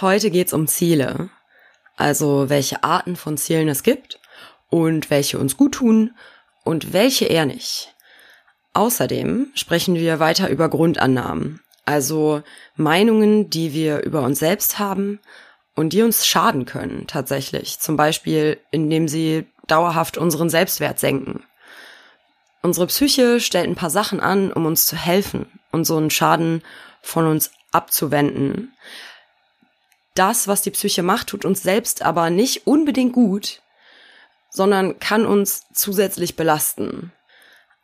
[0.00, 1.30] Heute geht's um Ziele.
[1.96, 4.18] Also welche Arten von Zielen es gibt
[4.68, 6.16] und welche uns gut tun
[6.64, 7.94] und welche eher nicht.
[8.72, 12.42] Außerdem sprechen wir weiter über Grundannahmen, also
[12.74, 15.20] Meinungen, die wir über uns selbst haben
[15.76, 17.78] und die uns schaden können tatsächlich.
[17.78, 21.44] Zum Beispiel, indem sie dauerhaft unseren Selbstwert senken.
[22.62, 26.62] Unsere Psyche stellt ein paar Sachen an, um uns zu helfen und so einen Schaden
[27.00, 28.72] von uns abzuwenden.
[30.14, 33.62] Das, was die Psyche macht, tut uns selbst aber nicht unbedingt gut,
[34.48, 37.10] sondern kann uns zusätzlich belasten.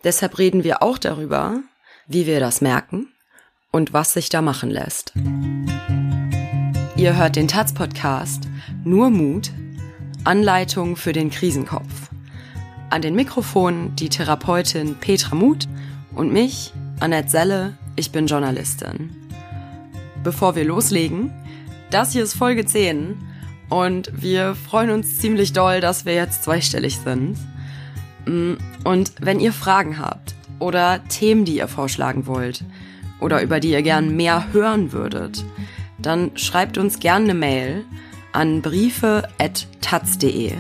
[0.05, 1.61] Deshalb reden wir auch darüber,
[2.07, 3.09] wie wir das merken
[3.73, 5.13] und was sich da machen lässt.
[6.95, 8.45] Ihr hört den Taz-Podcast
[8.85, 9.51] Nur Mut,
[10.23, 12.11] Anleitung für den Krisenkopf.
[12.91, 15.67] An den Mikrofonen die Therapeutin Petra Muth
[16.15, 19.17] und mich, Annette Selle, ich bin Journalistin.
[20.23, 21.33] Bevor wir loslegen,
[21.91, 23.17] das hier ist Folge 10
[23.69, 27.37] und wir freuen uns ziemlich doll, dass wir jetzt zweistellig sind.
[28.27, 32.65] Mm, und wenn ihr Fragen habt oder Themen, die ihr vorschlagen wollt
[33.21, 35.45] oder über die ihr gern mehr hören würdet,
[35.99, 37.85] dann schreibt uns gerne eine Mail
[38.33, 40.53] an briefe.taz.de.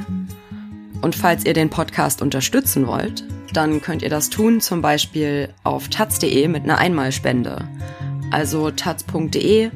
[1.00, 5.88] Und falls ihr den Podcast unterstützen wollt, dann könnt ihr das tun zum Beispiel auf
[5.88, 7.68] taz.de mit einer Einmalspende.
[8.30, 9.70] Also taz.de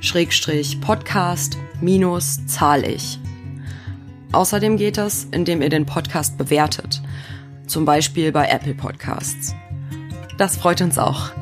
[0.00, 3.18] Schrägstrich Podcast minus zahl ich.
[4.32, 7.02] Außerdem geht das, indem ihr den Podcast bewertet.
[7.66, 9.54] Zum Beispiel bei Apple Podcasts.
[10.36, 11.32] Das freut uns auch.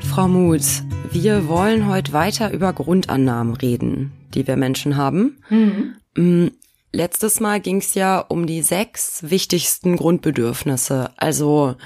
[0.00, 5.38] Frau Muth, wir wollen heute weiter über Grundannahmen reden, die wir Menschen haben.
[5.48, 6.50] Mhm.
[6.92, 11.76] Letztes Mal ging es ja um die sechs wichtigsten Grundbedürfnisse, also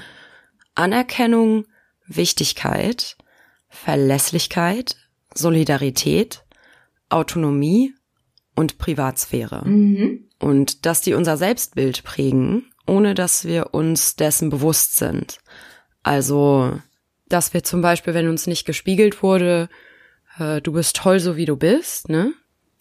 [0.75, 1.65] Anerkennung,
[2.07, 3.15] Wichtigkeit,
[3.73, 4.95] Verlässlichkeit,
[5.33, 6.45] Solidarität,
[7.09, 7.93] Autonomie
[8.55, 9.67] und Privatsphäre.
[9.67, 10.29] Mhm.
[10.39, 15.39] Und dass die unser Selbstbild prägen, ohne dass wir uns dessen bewusst sind.
[16.03, 16.79] Also,
[17.27, 19.69] dass wir zum Beispiel, wenn uns nicht gespiegelt wurde,
[20.37, 22.33] äh, du bist toll, so wie du bist, ne?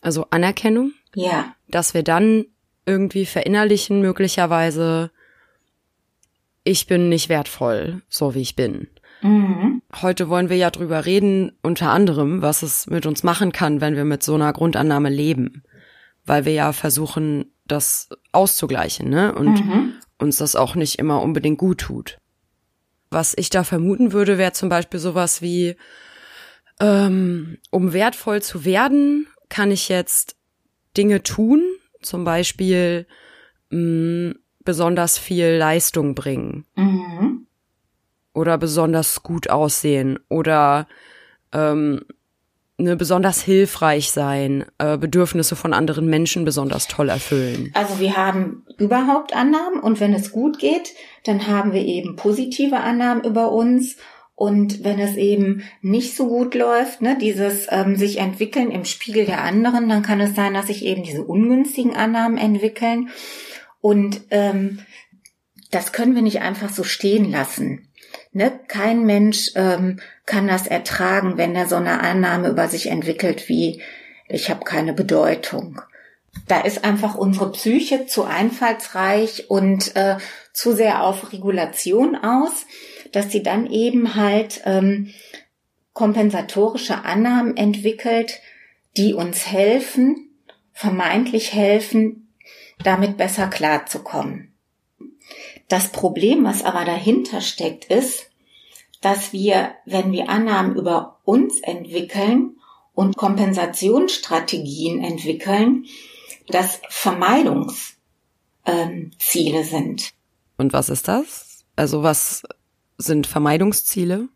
[0.03, 1.55] Also Anerkennung, ja.
[1.69, 2.47] Dass wir dann
[2.87, 5.11] irgendwie verinnerlichen, möglicherweise,
[6.65, 8.89] ich bin nicht wertvoll, so wie ich bin.
[9.23, 9.83] Mhm.
[10.01, 13.97] Heute wollen wir ja drüber reden, unter anderem, was es mit uns machen kann, wenn
[13.97, 15.63] wir mit so einer Grundannahme leben.
[16.25, 19.35] Weil wir ja versuchen, das auszugleichen, ne?
[19.35, 19.95] Und mhm.
[20.19, 22.19] uns das auch nicht immer unbedingt gut tut.
[23.11, 25.77] Was ich da vermuten würde, wäre zum Beispiel sowas wie,
[26.81, 30.37] ähm, um wertvoll zu werden, kann ich jetzt
[30.97, 31.63] Dinge tun,
[32.01, 33.07] zum Beispiel
[33.71, 34.35] mh, mm,
[34.65, 37.47] besonders viel Leistung bringen mhm.
[38.35, 40.87] Oder besonders gut aussehen oder
[41.53, 42.03] ähm,
[42.79, 47.71] ne, besonders hilfreich sein, äh, Bedürfnisse von anderen Menschen besonders toll erfüllen.
[47.75, 50.95] Also wir haben überhaupt Annahmen und wenn es gut geht,
[51.25, 53.97] dann haben wir eben positive Annahmen über uns
[54.35, 59.27] und wenn es eben nicht so gut läuft, ne, dieses ähm, sich entwickeln im Spiegel
[59.27, 63.11] der anderen, dann kann es sein, dass sich eben diese ungünstigen Annahmen entwickeln.
[63.81, 64.81] Und ähm,
[65.71, 67.92] das können wir nicht einfach so stehen lassen.
[68.33, 68.61] Ne?
[68.69, 73.83] Kein Mensch ähm, kann das ertragen, wenn er so eine Annahme über sich entwickelt wie
[74.29, 75.83] ich habe keine Bedeutung.
[76.49, 80.17] Da ist einfach unsere Psyche zu einfallsreich und äh,
[80.55, 82.65] zu sehr auf Regulation aus
[83.13, 85.13] dass sie dann eben halt ähm,
[85.93, 88.41] kompensatorische Annahmen entwickelt,
[88.97, 90.31] die uns helfen,
[90.73, 92.35] vermeintlich helfen,
[92.83, 94.52] damit besser klarzukommen.
[95.69, 98.31] Das Problem, was aber dahinter steckt, ist,
[99.01, 102.57] dass wir, wenn wir Annahmen über uns entwickeln
[102.95, 105.87] und Kompensationsstrategien entwickeln,
[106.49, 107.89] das Vermeidungsziele
[108.67, 110.13] ähm, sind.
[110.57, 111.65] Und was ist das?
[111.75, 112.43] Also was
[112.99, 114.29] sind Vermeidungsziele?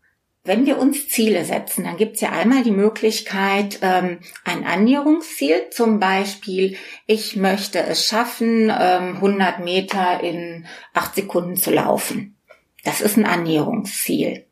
[0.47, 5.69] Wenn wir uns Ziele setzen, dann gibt es ja einmal die Möglichkeit, ähm, ein Annäherungsziel,
[5.71, 12.37] zum Beispiel, ich möchte es schaffen, ähm, 100 Meter in acht Sekunden zu laufen.
[12.85, 14.45] Das ist ein Annäherungsziel.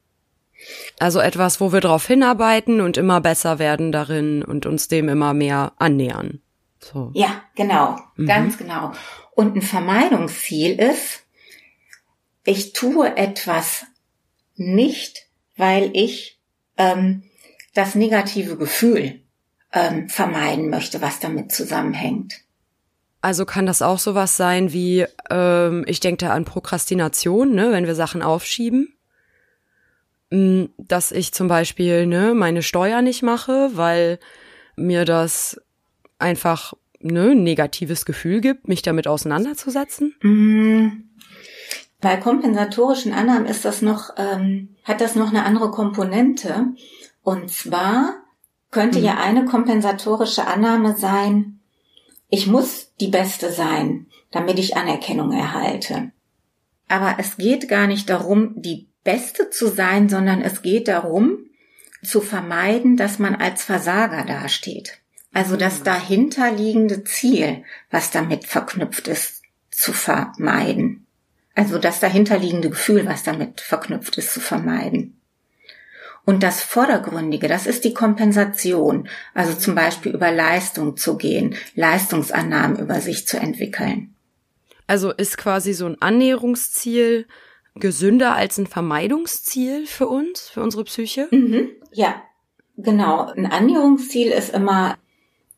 [1.00, 5.34] Also etwas, wo wir darauf hinarbeiten und immer besser werden darin und uns dem immer
[5.34, 6.42] mehr annähern.
[6.80, 7.12] So.
[7.14, 8.26] Ja, genau, mhm.
[8.26, 8.92] ganz genau.
[9.32, 11.24] Und ein Vermeidungsziel ist,
[12.44, 13.86] ich tue etwas
[14.56, 15.26] nicht,
[15.58, 16.40] weil ich
[16.78, 17.24] ähm,
[17.74, 19.22] das negative Gefühl
[19.72, 22.42] ähm, vermeiden möchte, was damit zusammenhängt.
[23.22, 27.88] Also kann das auch sowas sein wie, ähm, ich denke da an Prokrastination, ne, wenn
[27.88, 28.94] wir Sachen aufschieben.
[30.30, 34.20] mm, dass ich zum Beispiel ne, meine Steuer nicht mache, weil
[34.76, 35.60] mir das
[36.20, 40.16] einfach ne, ein negatives Gefühl gibt, mich damit auseinanderzusetzen?
[42.06, 46.68] Bei kompensatorischen Annahmen ist das noch, ähm, hat das noch eine andere Komponente.
[47.24, 48.18] Und zwar
[48.70, 49.06] könnte mhm.
[49.06, 51.62] ja eine kompensatorische Annahme sein,
[52.30, 56.12] ich muss die Beste sein, damit ich Anerkennung erhalte.
[56.88, 61.40] Aber es geht gar nicht darum, die Beste zu sein, sondern es geht darum,
[62.04, 65.00] zu vermeiden, dass man als Versager dasteht.
[65.34, 65.86] Also das mhm.
[65.86, 69.42] dahinterliegende Ziel, was damit verknüpft ist,
[69.72, 70.95] zu vermeiden.
[71.56, 75.20] Also das dahinterliegende Gefühl, was damit verknüpft ist, zu vermeiden.
[76.26, 79.08] Und das Vordergründige, das ist die Kompensation.
[79.34, 84.16] Also zum Beispiel über Leistung zu gehen, Leistungsannahmen über sich zu entwickeln.
[84.88, 87.28] Also ist quasi so ein Annäherungsziel
[87.76, 91.28] gesünder als ein Vermeidungsziel für uns, für unsere Psyche?
[91.32, 92.22] Mhm, ja,
[92.78, 93.28] genau.
[93.28, 94.98] Ein Annäherungsziel ist immer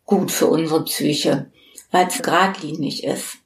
[0.05, 1.51] gut für unsere Psyche,
[1.91, 3.36] weil es geradlinig ist.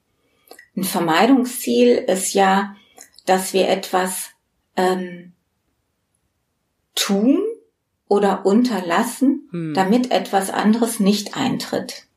[0.76, 2.76] Ein Vermeidungsziel ist ja,
[3.26, 4.30] dass wir etwas
[4.76, 5.34] ähm,
[6.96, 7.40] tun
[8.08, 9.74] oder unterlassen, hm.
[9.74, 12.08] damit etwas anderes nicht eintritt.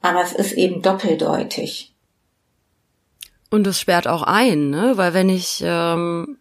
[0.00, 1.94] Aber es ist eben doppeldeutig.
[3.50, 4.92] Und es sperrt auch ein, ne?
[4.96, 6.38] Weil wenn ich, ähm,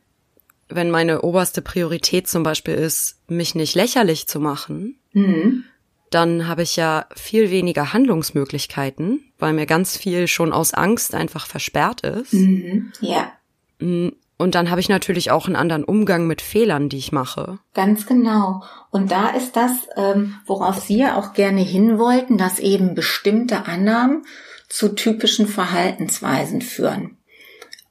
[0.70, 5.66] wenn meine oberste Priorität zum Beispiel ist, mich nicht lächerlich zu machen, mhm.
[6.12, 11.46] Dann habe ich ja viel weniger Handlungsmöglichkeiten, weil mir ganz viel schon aus Angst einfach
[11.46, 12.34] versperrt ist.
[12.34, 12.92] Mhm.
[13.02, 13.32] Ja.
[13.80, 17.60] Mm, und dann habe ich natürlich auch einen anderen Umgang mit Fehlern, die ich mache.
[17.74, 18.64] Ganz genau.
[18.90, 23.66] Und da ist das, ähm, worauf Sie ja auch gerne hin wollten, dass eben bestimmte
[23.66, 24.24] Annahmen
[24.70, 27.18] zu typischen Verhaltensweisen führen.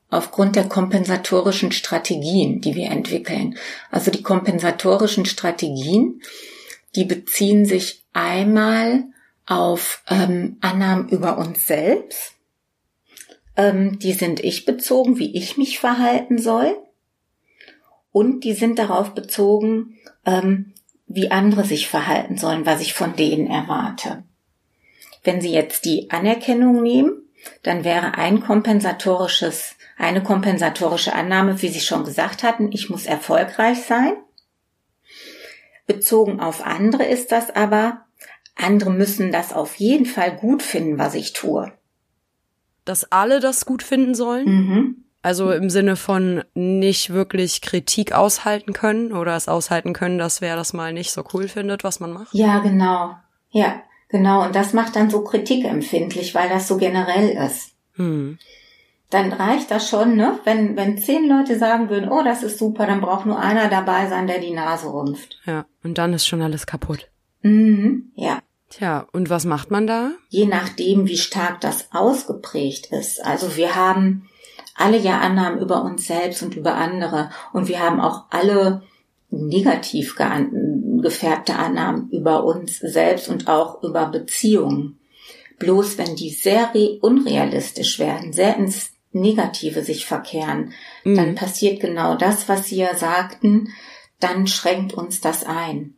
[0.09, 3.59] Aufgrund der kompensatorischen Strategien, die wir entwickeln.
[3.91, 6.23] Also die kompensatorischen Strategien,
[6.94, 9.05] die beziehen sich einmal
[9.46, 12.38] auf ähm, Annahmen über uns selbst
[13.58, 16.79] ähm, die sind ich bezogen, wie ich mich verhalten soll.
[18.11, 20.73] Und die sind darauf bezogen, ähm,
[21.06, 24.23] wie andere sich verhalten sollen, was ich von denen erwarte.
[25.25, 27.12] Wenn Sie jetzt die Anerkennung nehmen,
[27.62, 33.82] dann wäre ein kompensatorisches, eine kompensatorische Annahme, wie Sie schon gesagt hatten, ich muss erfolgreich
[33.82, 34.12] sein.
[35.88, 38.05] Bezogen auf andere ist das aber,
[38.55, 41.73] andere müssen das auf jeden Fall gut finden, was ich tue
[42.88, 44.46] dass alle das gut finden sollen.
[44.46, 45.05] Mhm.
[45.20, 50.56] Also im Sinne von nicht wirklich Kritik aushalten können oder es aushalten können, dass wer
[50.56, 52.32] das mal nicht so cool findet, was man macht.
[52.32, 53.17] Ja, genau.
[53.50, 54.44] Ja, genau.
[54.44, 57.73] Und das macht dann so kritikempfindlich, weil das so generell ist.
[57.94, 58.38] Hm.
[59.10, 60.38] Dann reicht das schon, ne?
[60.44, 64.06] Wenn, wenn zehn Leute sagen würden, oh, das ist super, dann braucht nur einer dabei
[64.08, 65.38] sein, der die Nase rümpft.
[65.46, 67.08] Ja, und dann ist schon alles kaputt.
[67.43, 68.40] Mhm, ja.
[68.69, 70.10] Tja, und was macht man da?
[70.28, 73.25] Je nachdem, wie stark das ausgeprägt ist.
[73.25, 74.28] Also wir haben
[74.75, 78.82] alle ja Annahmen über uns selbst und über andere und wir haben auch alle
[79.31, 84.99] negativ gefärbte Annahmen über uns selbst und auch über Beziehungen.
[85.58, 90.72] Bloß wenn die sehr unrealistisch werden, sehr ins Negative sich verkehren,
[91.05, 91.16] mhm.
[91.16, 93.72] dann passiert genau das, was Sie ja sagten,
[94.20, 95.94] dann schränkt uns das ein.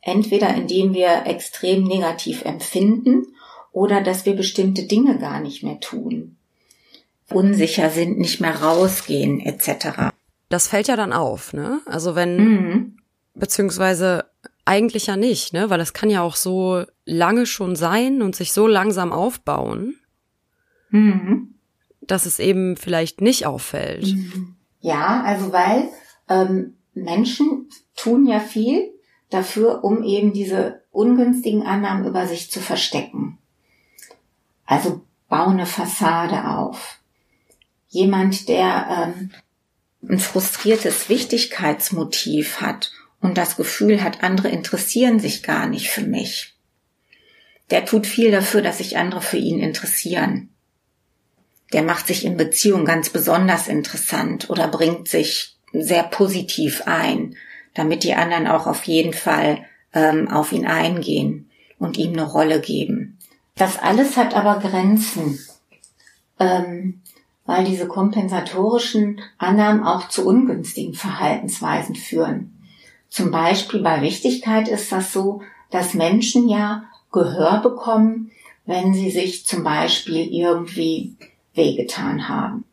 [0.00, 3.26] Entweder indem wir extrem negativ empfinden
[3.72, 6.36] oder dass wir bestimmte Dinge gar nicht mehr tun.
[7.30, 10.10] Unsicher sind, nicht mehr rausgehen etc.
[10.50, 11.80] Das fällt ja dann auf, ne?
[11.86, 12.96] Also wenn, mhm.
[13.34, 14.26] beziehungsweise
[14.66, 15.70] eigentlich ja nicht, ne?
[15.70, 19.96] Weil das kann ja auch so lange schon sein und sich so langsam aufbauen,
[20.90, 21.54] mhm.
[22.06, 24.06] Dass es eben vielleicht nicht auffällt.
[24.06, 24.56] Mhm.
[24.80, 25.88] Ja, also weil
[26.28, 28.94] ähm, Menschen tun ja viel,
[29.34, 33.38] dafür, um eben diese ungünstigen Annahmen über sich zu verstecken.
[34.64, 37.00] Also bau eine Fassade auf.
[37.88, 39.30] Jemand, der ähm,
[40.08, 46.54] ein frustriertes Wichtigkeitsmotiv hat und das Gefühl hat, andere interessieren sich gar nicht für mich.
[47.70, 50.53] Der tut viel dafür, dass sich andere für ihn interessieren.
[51.72, 57.34] Der macht sich in Beziehung ganz besonders interessant oder bringt sich sehr positiv ein
[57.74, 62.60] damit die anderen auch auf jeden Fall ähm, auf ihn eingehen und ihm eine Rolle
[62.60, 63.18] geben.
[63.56, 65.38] Das alles hat aber Grenzen,
[66.38, 67.02] ähm,
[67.44, 72.66] weil diese kompensatorischen Annahmen auch zu ungünstigen Verhaltensweisen führen.
[73.08, 78.32] Zum Beispiel bei Wichtigkeit ist das so, dass Menschen ja Gehör bekommen,
[78.66, 81.16] wenn sie sich zum Beispiel irgendwie
[81.54, 82.64] wehgetan haben.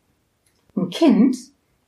[0.76, 1.36] Ein Kind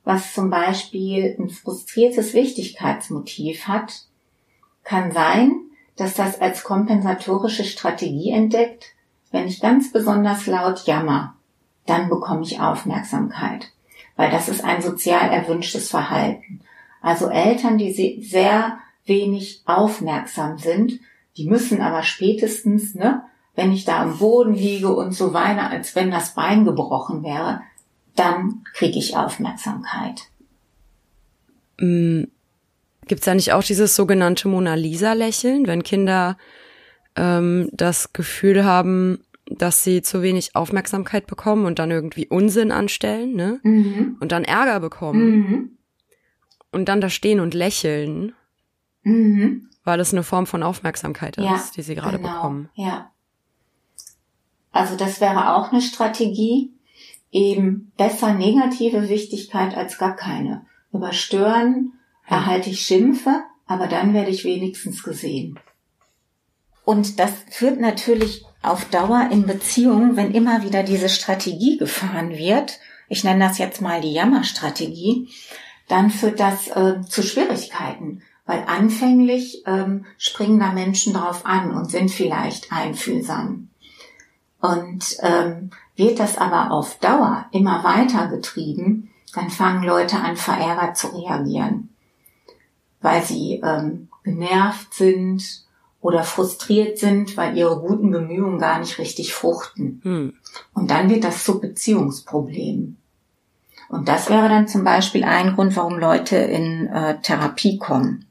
[0.04, 4.02] was zum Beispiel ein frustriertes Wichtigkeitsmotiv hat,
[4.84, 5.62] kann sein,
[5.96, 8.92] dass das als kompensatorische Strategie entdeckt,
[9.30, 11.36] wenn ich ganz besonders laut jammer,
[11.86, 13.72] dann bekomme ich Aufmerksamkeit,
[14.16, 16.60] weil das ist ein sozial erwünschtes Verhalten.
[17.00, 21.00] Also Eltern, die sehr wenig aufmerksam sind,
[21.36, 23.24] die müssen aber spätestens, ne,
[23.54, 27.60] wenn ich da am Boden liege und so weine, als wenn das Bein gebrochen wäre,
[28.16, 30.22] dann kriege ich Aufmerksamkeit.
[31.80, 32.24] Mm,
[33.06, 36.36] Gibt es da nicht auch dieses sogenannte Mona Lisa-Lächeln, wenn Kinder
[37.16, 43.34] ähm, das Gefühl haben, dass sie zu wenig Aufmerksamkeit bekommen und dann irgendwie Unsinn anstellen,
[43.34, 43.60] ne?
[43.62, 44.16] Mhm.
[44.20, 45.36] Und dann Ärger bekommen.
[45.36, 45.70] Mhm.
[46.72, 48.32] Und dann da stehen und lächeln.
[49.02, 49.68] Mhm.
[49.84, 52.32] Weil es eine Form von Aufmerksamkeit ist, ja, die sie gerade genau.
[52.32, 52.70] bekommen.
[52.74, 53.10] Ja.
[54.74, 56.72] Also das wäre auch eine Strategie,
[57.30, 60.66] eben besser negative Wichtigkeit als gar keine.
[60.92, 61.92] Überstören
[62.26, 65.60] erhalte ich Schimpfe, aber dann werde ich wenigstens gesehen.
[66.84, 72.80] Und das führt natürlich auf Dauer in Beziehungen, wenn immer wieder diese Strategie gefahren wird,
[73.08, 75.28] ich nenne das jetzt mal die Jammerstrategie,
[75.86, 81.90] dann führt das äh, zu Schwierigkeiten, weil anfänglich ähm, springen da Menschen drauf an und
[81.90, 83.68] sind vielleicht einfühlsam.
[84.64, 90.96] Und ähm, wird das aber auf Dauer immer weiter getrieben, dann fangen Leute an, verärgert
[90.96, 91.90] zu reagieren,
[93.02, 95.66] weil sie ähm, genervt sind
[96.00, 100.00] oder frustriert sind, weil ihre guten Bemühungen gar nicht richtig fruchten.
[100.02, 100.34] Hm.
[100.72, 102.96] Und dann wird das zu Beziehungsproblemen.
[103.90, 108.24] Und das wäre dann zum Beispiel ein Grund, warum Leute in äh, Therapie kommen.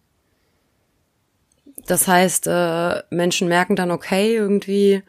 [1.85, 5.03] Das heißt, äh, Menschen merken dann, okay, irgendwie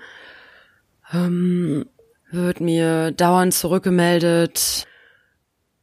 [1.14, 1.86] ähm,
[2.30, 4.86] wird mir dauernd zurückgemeldet,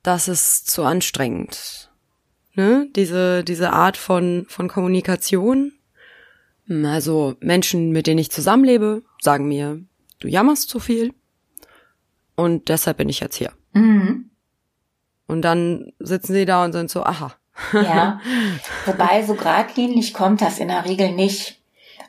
[0.04, 1.92] das ist zu anstrengend.
[2.56, 2.90] Ne?
[2.96, 5.72] Diese, diese Art von, von Kommunikation
[6.68, 9.82] hm, also Menschen, mit denen ich zusammenlebe, sagen mir,
[10.20, 11.14] du jammerst zu viel
[12.36, 13.52] und deshalb bin ich jetzt hier.
[13.74, 14.32] Mhm.
[15.28, 17.34] Und dann sitzen sie da und sind so, aha.
[17.74, 18.22] Ja,
[18.86, 21.62] wobei so geradlinig kommt das in der Regel nicht,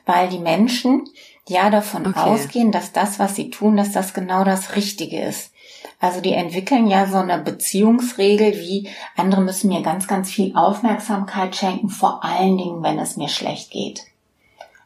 [0.05, 1.05] weil die Menschen
[1.47, 2.19] ja davon okay.
[2.19, 5.51] ausgehen, dass das, was sie tun, dass das genau das Richtige ist.
[5.99, 11.55] Also die entwickeln ja so eine Beziehungsregel wie andere müssen mir ganz, ganz viel Aufmerksamkeit
[11.55, 14.01] schenken, vor allen Dingen, wenn es mir schlecht geht.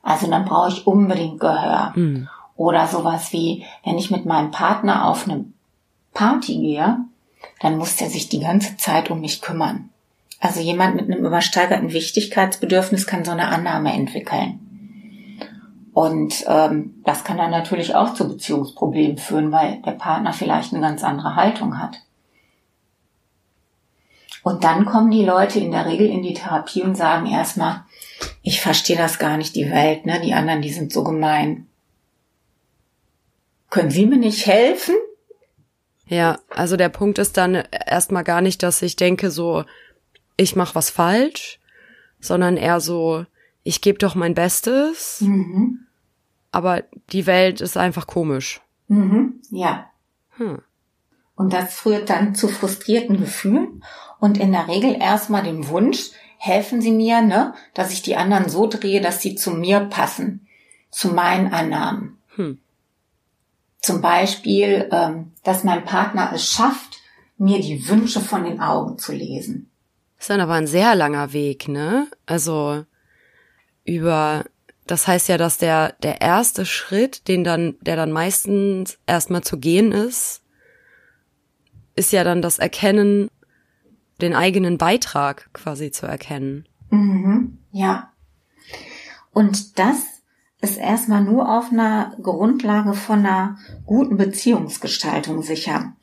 [0.03, 1.93] Also dann brauche ich unbedingt Gehör.
[1.95, 2.29] Mhm.
[2.55, 5.45] Oder sowas wie, wenn ich mit meinem Partner auf eine
[6.13, 6.97] Party gehe,
[7.59, 9.89] dann muss der sich die ganze Zeit um mich kümmern.
[10.39, 14.66] Also jemand mit einem übersteigerten Wichtigkeitsbedürfnis kann so eine Annahme entwickeln.
[15.97, 20.79] Und ähm, das kann dann natürlich auch zu Beziehungsproblemen führen, weil der Partner vielleicht eine
[20.83, 22.03] ganz andere Haltung hat.
[24.43, 27.83] Und dann kommen die Leute in der Regel in die Therapie und sagen erstmal,
[28.43, 30.21] ich verstehe das gar nicht, die Welt, ne?
[30.21, 31.65] Die anderen, die sind so gemein.
[33.71, 34.93] Können Sie mir nicht helfen?
[36.05, 39.63] Ja, also der Punkt ist dann erstmal gar nicht, dass ich denke so,
[40.35, 41.59] ich mache was falsch,
[42.19, 43.25] sondern eher so,
[43.63, 45.86] ich gebe doch mein Bestes, mhm.
[46.57, 48.61] Aber die Welt ist einfach komisch.
[48.87, 49.91] Mhm, ja.
[50.37, 50.63] Hm.
[51.35, 53.83] Und das führt dann zu frustrierten Gefühlen
[54.19, 56.09] und in der Regel erstmal dem Wunsch,
[56.39, 60.47] helfen Sie mir, ne, dass ich die anderen so drehe, dass sie zu mir passen,
[60.89, 62.17] zu meinen Annahmen.
[62.35, 62.57] Hm.
[63.79, 66.97] Zum Beispiel, ähm, dass mein Partner es schafft,
[67.37, 69.69] mir die Wünsche von den Augen zu lesen.
[70.15, 72.07] Das ist dann aber ein sehr langer Weg, ne?
[72.25, 72.83] Also
[73.83, 74.43] über,
[74.87, 79.57] das heißt ja, dass der der erste Schritt, den dann, der dann meistens erstmal zu
[79.57, 80.41] gehen ist,
[81.95, 83.29] ist ja dann das Erkennen
[84.21, 86.67] den eigenen Beitrag quasi zu erkennen.
[86.89, 88.11] Mhm, ja.
[89.31, 89.97] Und das
[90.61, 95.93] ist erstmal nur auf einer Grundlage von einer guten Beziehungsgestaltung sicher,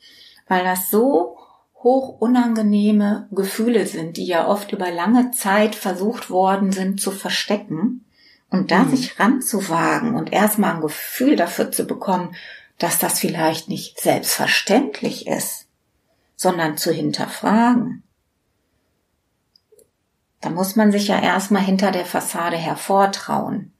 [0.47, 1.37] weil das so
[1.75, 8.04] hoch unangenehme Gefühle sind, die ja oft über lange Zeit versucht worden sind zu verstecken.
[8.49, 8.95] Und da mhm.
[8.95, 12.35] sich ranzuwagen und erstmal ein Gefühl dafür zu bekommen,
[12.77, 15.67] dass das vielleicht nicht selbstverständlich ist,
[16.35, 18.03] sondern zu hinterfragen.
[20.41, 23.73] Da muss man sich ja erstmal hinter der Fassade hervortrauen.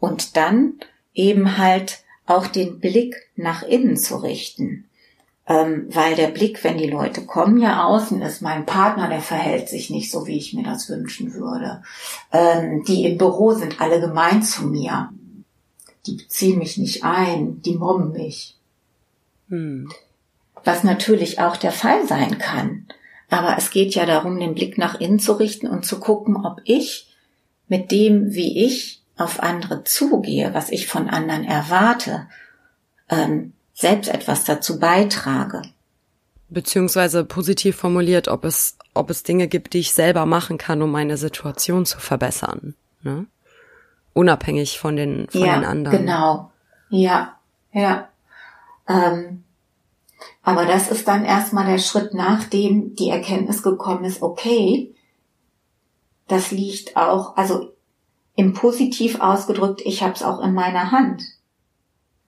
[0.00, 0.80] Und dann
[1.12, 4.88] eben halt auch den Blick nach innen zu richten.
[5.46, 9.68] Ähm, weil der Blick, wenn die Leute kommen, ja außen ist, mein Partner, der verhält
[9.68, 11.82] sich nicht so, wie ich mir das wünschen würde.
[12.32, 15.10] Ähm, die im Büro sind alle gemein zu mir.
[16.06, 18.56] Die beziehen mich nicht ein, die mobben mich.
[19.50, 19.90] Hm.
[20.64, 22.86] was natürlich auch der Fall sein kann.
[23.28, 26.60] Aber es geht ja darum, den Blick nach innen zu richten und zu gucken, ob
[26.64, 27.14] ich
[27.68, 32.26] mit dem, wie ich auf andere zugehe, was ich von anderen erwarte,
[33.10, 35.62] ähm, selbst etwas dazu beitrage.
[36.48, 40.90] Beziehungsweise positiv formuliert, ob es, ob es Dinge gibt, die ich selber machen kann, um
[40.90, 42.74] meine Situation zu verbessern.
[43.02, 43.26] Ne?
[44.12, 45.98] Unabhängig von den, von ja, den anderen.
[45.98, 46.52] Genau.
[46.88, 47.36] Ja,
[47.72, 48.08] ja.
[48.88, 49.42] Ähm,
[50.42, 54.94] aber das ist dann erstmal der Schritt, nachdem die Erkenntnis gekommen ist, okay,
[56.28, 57.72] das liegt auch, also
[58.36, 61.22] im Positiv ausgedrückt, ich habe es auch in meiner Hand.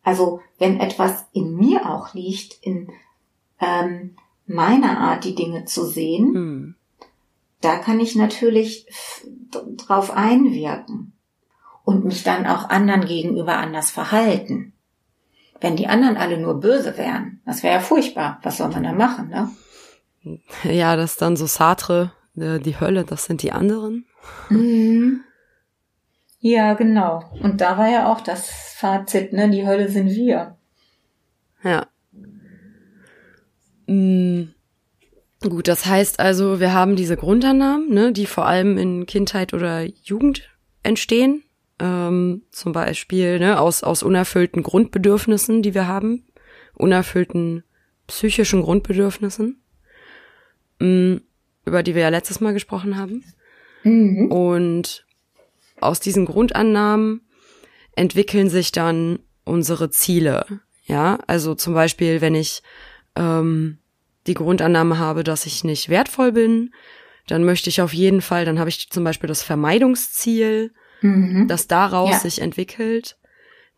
[0.07, 2.93] Also wenn etwas in mir auch liegt, in
[3.61, 4.15] ähm,
[4.47, 6.75] meiner Art, die Dinge zu sehen, hm.
[7.61, 8.87] da kann ich natürlich
[9.51, 11.13] drauf einwirken
[11.83, 14.75] und mich dann auch anderen gegenüber anders verhalten.
[15.61, 18.39] Wenn die anderen alle nur böse wären, das wäre ja furchtbar.
[18.45, 19.51] Was soll man da machen, ne?
[20.63, 24.07] Ja, das ist dann so Sartre, äh, die Hölle, das sind die anderen.
[24.51, 25.25] Mhm.
[26.49, 27.25] Ja, genau.
[27.43, 29.51] Und da war ja auch das Fazit, ne?
[29.51, 30.57] Die Hölle sind wir.
[31.65, 31.89] Ja.
[33.89, 34.55] Mhm.
[35.43, 39.83] Gut, das heißt also, wir haben diese Grundannahmen, ne, die vor allem in Kindheit oder
[40.05, 40.49] Jugend
[40.85, 41.43] entstehen.
[41.81, 46.27] Ähm, zum Beispiel ne, aus, aus unerfüllten Grundbedürfnissen, die wir haben,
[46.75, 47.65] unerfüllten
[48.07, 49.61] psychischen Grundbedürfnissen,
[50.79, 51.21] mh, mm,
[51.65, 53.25] über die wir ja letztes Mal gesprochen haben.
[53.83, 54.31] Mhm.
[54.31, 55.06] Und
[55.81, 57.23] aus diesen Grundannahmen
[57.93, 60.47] entwickeln sich dann unsere Ziele.
[60.85, 62.63] Ja, also zum Beispiel, wenn ich
[63.17, 63.79] ähm,
[64.27, 66.73] die Grundannahme habe, dass ich nicht wertvoll bin,
[67.27, 71.49] dann möchte ich auf jeden Fall, dann habe ich zum Beispiel das Vermeidungsziel, mhm.
[71.49, 72.19] das daraus ja.
[72.21, 73.17] sich entwickelt,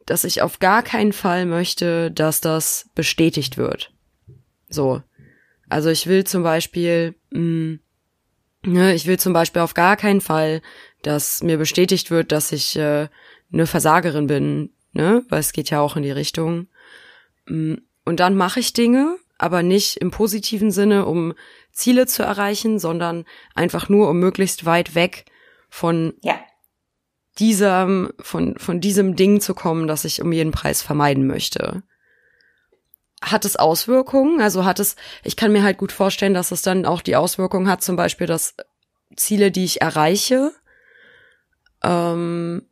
[0.05, 3.93] dass ich auf gar keinen Fall möchte, dass das bestätigt wird.
[4.69, 5.03] So.
[5.69, 7.81] Also ich will zum Beispiel, mh, mm,
[8.65, 10.63] ne, ich will zum Beispiel auf gar keinen Fall,
[11.03, 13.09] dass mir bestätigt wird, dass ich äh,
[13.53, 16.69] eine Versagerin bin, ne, weil es geht ja auch in die Richtung.
[17.47, 21.35] Mm, und dann mache ich Dinge, aber nicht im positiven Sinne, um
[21.73, 25.27] Ziele zu erreichen, sondern einfach nur, um möglichst weit weg
[25.69, 26.39] von ja
[27.39, 31.83] diesem, von, von diesem Ding zu kommen, das ich um jeden Preis vermeiden möchte.
[33.23, 34.41] Hat es Auswirkungen?
[34.41, 37.69] Also hat es, ich kann mir halt gut vorstellen, dass es dann auch die Auswirkung
[37.69, 38.55] hat, zum Beispiel, dass
[39.17, 40.53] Ziele, die ich erreiche,
[41.83, 42.63] ähm,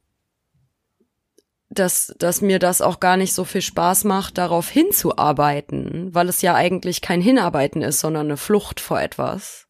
[1.69, 6.43] dass, dass mir das auch gar nicht so viel Spaß macht, darauf hinzuarbeiten, weil es
[6.43, 9.67] ja eigentlich kein Hinarbeiten ist, sondern eine Flucht vor etwas.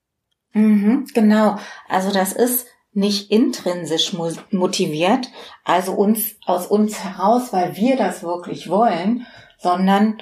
[0.53, 1.59] Mhm, genau.
[1.89, 4.15] Also das ist nicht intrinsisch
[4.51, 5.29] motiviert,
[5.65, 9.27] also uns aus uns heraus, weil wir das wirklich wollen,
[9.59, 10.19] sondern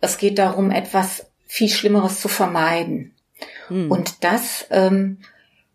[0.00, 3.16] es geht darum, etwas viel Schlimmeres zu vermeiden.
[3.66, 3.90] Hm.
[3.90, 5.18] Und das ähm,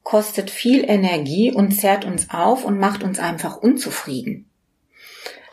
[0.08, 4.50] kostet viel Energie und zerrt uns auf und macht uns einfach unzufrieden.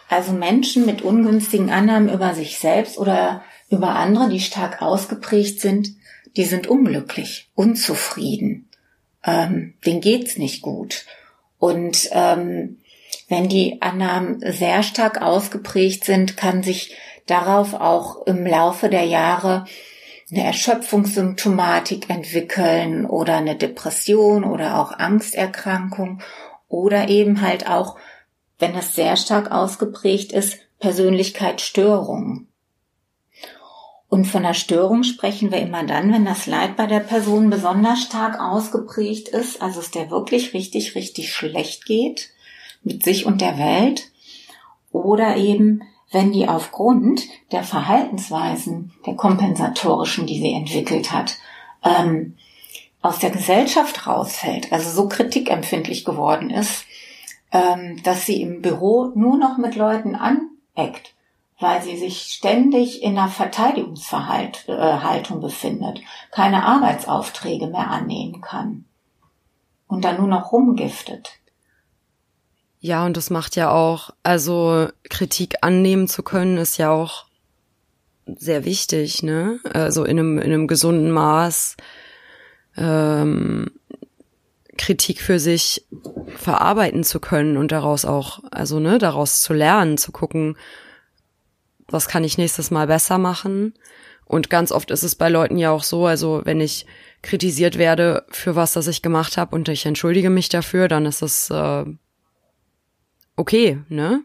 [0.09, 5.89] Also Menschen mit ungünstigen Annahmen über sich selbst oder über andere, die stark ausgeprägt sind,
[6.37, 8.69] die sind unglücklich, unzufrieden
[9.25, 11.07] ähm, denen geht's nicht gut.
[11.59, 12.79] Und ähm,
[13.29, 16.95] wenn die Annahmen sehr stark ausgeprägt sind, kann sich
[17.27, 19.65] darauf auch im Laufe der Jahre
[20.31, 26.23] eine Erschöpfungssymptomatik entwickeln oder eine Depression oder auch Angsterkrankung
[26.69, 27.97] oder eben halt auch,
[28.59, 32.49] wenn es sehr stark ausgeprägt ist, Persönlichkeitsstörungen.
[34.09, 38.03] Und von der Störung sprechen wir immer dann, wenn das Leid bei der Person besonders
[38.03, 42.31] stark ausgeprägt ist, also es der wirklich richtig, richtig schlecht geht
[42.85, 44.11] mit sich und der Welt.
[44.93, 45.83] Oder eben,
[46.15, 47.23] wenn die aufgrund
[47.53, 51.37] der Verhaltensweisen, der kompensatorischen, die sie entwickelt hat,
[51.83, 52.37] ähm,
[53.03, 56.87] aus der Gesellschaft rausfällt, also so kritikempfindlich geworden ist,
[57.53, 61.15] ähm, dass sie im Büro nur noch mit Leuten aneckt
[61.61, 66.01] weil sie sich ständig in einer Verteidigungshaltung befindet,
[66.31, 68.85] keine Arbeitsaufträge mehr annehmen kann
[69.87, 71.39] und dann nur noch rumgiftet.
[72.85, 77.25] Ja, und das macht ja auch, also Kritik annehmen zu können, ist ja auch
[78.27, 79.59] sehr wichtig, ne?
[79.73, 81.79] Also in einem, in einem gesunden Maß
[82.77, 83.71] ähm,
[84.77, 85.87] Kritik für sich
[86.37, 90.59] verarbeiten zu können und daraus auch, also ne, daraus zu lernen, zu gucken,
[91.89, 93.73] was kann ich nächstes Mal besser machen.
[94.27, 96.85] Und ganz oft ist es bei Leuten ja auch so, also wenn ich
[97.23, 101.23] kritisiert werde für was, das ich gemacht habe und ich entschuldige mich dafür, dann ist
[101.23, 101.87] es äh,
[103.37, 104.23] okay, ne?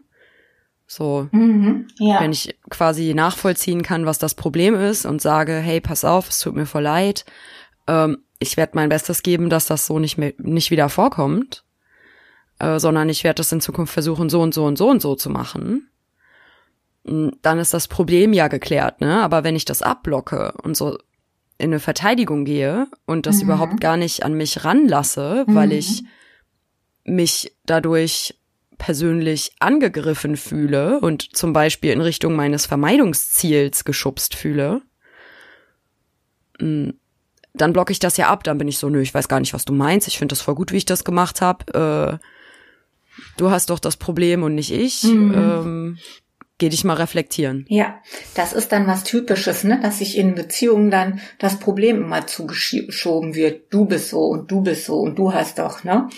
[0.86, 1.86] So, Mhm.
[1.98, 2.20] Ja.
[2.20, 6.40] wenn ich quasi nachvollziehen kann, was das Problem ist und sage, hey, pass auf, es
[6.40, 7.24] tut mir voll leid,
[7.86, 11.62] ähm, ich werde mein Bestes geben, dass das so nicht mehr, nicht wieder vorkommt,
[12.58, 15.14] äh, sondern ich werde das in Zukunft versuchen, so und so und so und so
[15.14, 15.88] zu machen.
[17.04, 19.22] Mm, Dann ist das Problem ja geklärt, ne?
[19.22, 20.98] Aber wenn ich das abblocke und so
[21.58, 23.42] in eine Verteidigung gehe und das Mhm.
[23.42, 26.02] überhaupt gar nicht an mich ranlasse, weil ich
[27.04, 28.39] mich dadurch
[28.80, 34.80] persönlich angegriffen fühle und zum Beispiel in Richtung meines Vermeidungsziels geschubst fühle,
[36.58, 36.88] mm,
[37.52, 38.42] dann blocke ich das ja ab.
[38.42, 40.08] Dann bin ich so, nö, ich weiß gar nicht, was du meinst.
[40.08, 42.18] Ich finde das voll gut, wie ich das gemacht habe.
[42.20, 45.04] Äh, du hast doch das Problem und nicht ich.
[45.04, 45.98] Ähm,
[46.56, 47.66] geh dich mal reflektieren.
[47.68, 48.00] Ja,
[48.34, 49.80] das ist dann was Typisches, ne?
[49.82, 53.72] dass sich in Beziehungen dann das Problem immer zugeschoben wird.
[53.72, 56.08] Du bist so und du bist so und du hast doch, ne?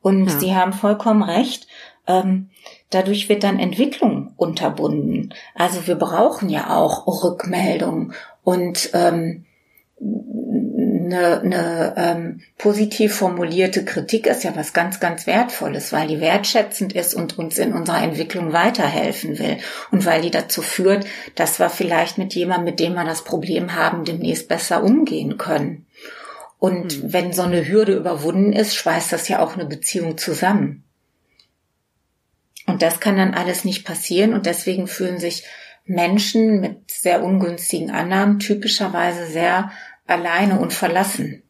[0.00, 0.38] Und Ja.
[0.38, 1.66] Sie haben vollkommen recht.
[2.06, 2.50] Ähm,
[2.90, 5.34] dadurch wird dann Entwicklung unterbunden.
[5.54, 9.44] Also wir brauchen ja auch Rückmeldung und ähm,
[10.00, 16.92] eine, eine ähm, positiv formulierte Kritik ist ja was ganz, ganz Wertvolles, weil die wertschätzend
[16.92, 19.58] ist und uns in unserer Entwicklung weiterhelfen will
[19.90, 23.74] und weil die dazu führt, dass wir vielleicht mit jemandem, mit dem wir das Problem
[23.74, 25.86] haben, demnächst besser umgehen können.
[26.58, 30.85] Und wenn so eine Hürde überwunden ist, schweißt das ja auch eine Beziehung zusammen.
[32.66, 35.44] Und das kann dann alles nicht passieren und deswegen fühlen sich
[35.84, 39.70] Menschen mit sehr ungünstigen Annahmen typischerweise sehr
[40.06, 41.42] alleine und verlassen.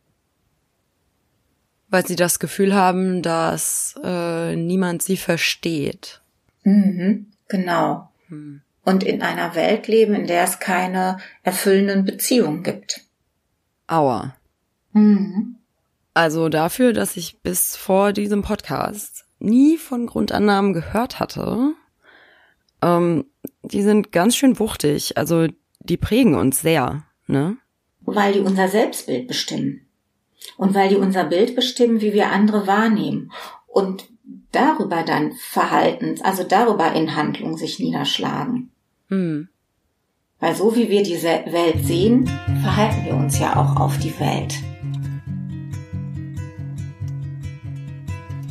[1.89, 6.21] Weil sie das Gefühl haben, dass äh, niemand sie versteht.
[6.65, 8.11] Mhm, genau.
[8.85, 13.03] Und in einer Welt leben, in der es keine erfüllenden Beziehungen gibt.
[13.87, 14.37] Aua.
[14.93, 15.57] Mhm.
[16.13, 21.75] Also dafür, dass ich bis vor diesem Podcast nie von Grundannahmen gehört hatte,
[22.83, 23.27] ähm,
[23.63, 25.17] die sind ganz schön wuchtig.
[25.17, 25.49] Also
[25.81, 27.57] die prägen uns sehr, ne?
[28.03, 29.87] Weil die unser Selbstbild bestimmen.
[30.57, 33.33] Und weil die unser Bild bestimmen, wie wir andere wahrnehmen.
[33.67, 34.09] Und
[34.53, 38.71] darüber dann Verhaltens, also darüber in Handlung sich niederschlagen.
[39.09, 39.49] Hm.
[40.39, 42.31] Weil so wie wir diese Welt sehen,
[42.63, 44.55] verhalten wir uns ja auch auf die Welt.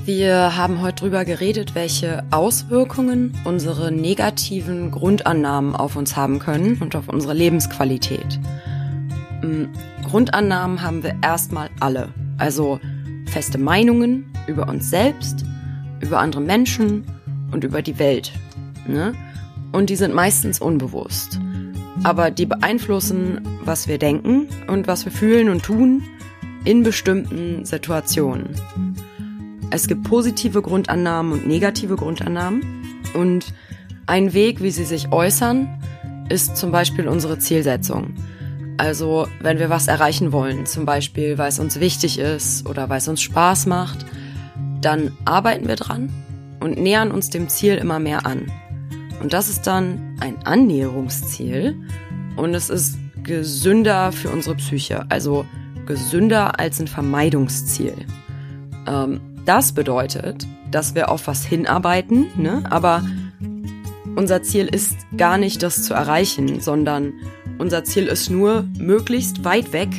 [0.05, 6.95] Wir haben heute drüber geredet, welche Auswirkungen unsere negativen Grundannahmen auf uns haben können und
[6.95, 8.39] auf unsere Lebensqualität.
[9.41, 9.63] Mm,
[10.03, 12.09] Grundannahmen haben wir erstmal alle.
[12.37, 12.79] Also
[13.25, 15.43] feste Meinungen über uns selbst,
[16.01, 17.03] über andere Menschen
[17.51, 18.31] und über die Welt.
[18.87, 19.15] Ne?
[19.71, 21.39] Und die sind meistens unbewusst.
[22.03, 26.03] Aber die beeinflussen, was wir denken und was wir fühlen und tun
[26.63, 28.49] in bestimmten Situationen.
[29.75, 32.61] Es gibt positive Grundannahmen und negative Grundannahmen.
[33.13, 33.53] Und
[34.07, 35.67] ein Weg, wie sie sich äußern,
[36.29, 38.13] ist zum Beispiel unsere Zielsetzung.
[38.77, 42.99] Also wenn wir was erreichen wollen, zum Beispiel weil es uns wichtig ist oder weil
[42.99, 44.05] es uns Spaß macht,
[44.79, 46.09] dann arbeiten wir dran
[46.61, 48.49] und nähern uns dem Ziel immer mehr an.
[49.21, 51.75] Und das ist dann ein Annäherungsziel
[52.37, 55.45] und es ist gesünder für unsere Psyche, also
[55.85, 57.93] gesünder als ein Vermeidungsziel.
[58.87, 62.63] Ähm, das bedeutet, dass wir auf was hinarbeiten, ne?
[62.69, 63.03] aber
[64.15, 67.13] unser Ziel ist gar nicht, das zu erreichen, sondern
[67.57, 69.89] unser Ziel ist nur, möglichst weit weg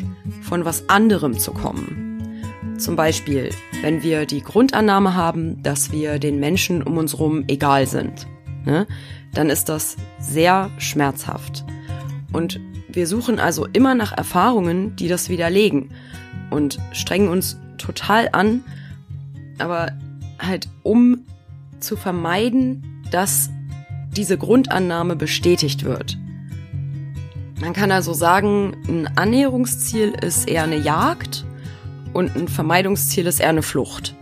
[0.42, 2.34] von was anderem zu kommen.
[2.78, 3.50] Zum Beispiel,
[3.82, 8.26] wenn wir die Grundannahme haben, dass wir den Menschen um uns herum egal sind,
[8.64, 8.86] ne?
[9.32, 11.64] dann ist das sehr schmerzhaft.
[12.32, 15.90] Und wir suchen also immer nach Erfahrungen, die das widerlegen
[16.50, 18.64] und strengen uns total an,
[19.58, 19.92] aber
[20.38, 21.24] halt um
[21.80, 23.50] zu vermeiden, dass
[24.16, 26.16] diese Grundannahme bestätigt wird.
[27.60, 31.44] Man kann also sagen, ein Annäherungsziel ist eher eine Jagd
[32.12, 34.14] und ein Vermeidungsziel ist eher eine Flucht.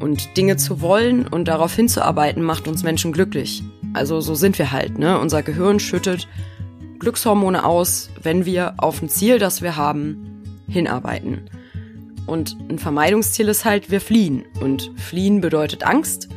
[0.00, 3.62] Und Dinge zu wollen und darauf hinzuarbeiten macht uns Menschen glücklich.
[3.94, 5.18] Also so sind wir halt, ne?
[5.18, 6.28] Unser Gehirn schüttet
[6.98, 11.50] Glückshormone aus, wenn wir auf ein Ziel, das wir haben, hinarbeiten.
[12.26, 14.44] Und ein Vermeidungsziel ist halt, wir fliehen.
[14.60, 16.28] Und fliehen bedeutet Angst.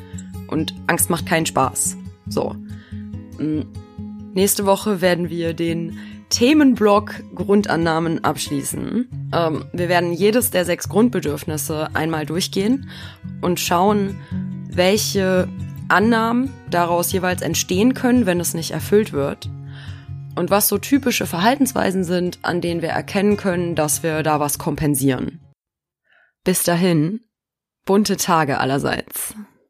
[0.48, 1.98] Und Angst macht keinen Spaß.
[2.28, 2.56] So.
[3.38, 3.62] Mm,
[4.36, 5.98] Nächste Woche werden wir den
[6.30, 9.08] Themenblock Grundannahmen abschließen.
[9.34, 12.90] Ähm, wir werden jedes der sechs Grundbedürfnisse einmal durchgehen
[13.40, 14.18] und schauen,
[14.70, 15.48] welche
[15.88, 19.50] Annahmen daraus jeweils entstehen können, wenn es nicht erfüllt wird.
[20.36, 24.58] Und was so typische Verhaltensweisen sind, an denen wir erkennen können, dass wir da was
[24.58, 25.40] kompensieren.
[26.46, 27.22] Bis dahin,
[27.86, 29.34] bunte Tage allerseits.